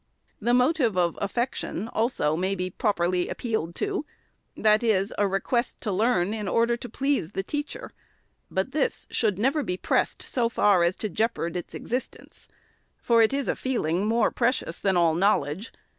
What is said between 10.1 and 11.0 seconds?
so far as